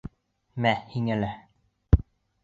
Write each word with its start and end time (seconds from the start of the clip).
Мә 0.65 0.71
һиңә 0.93 1.17
лә! 1.23 1.29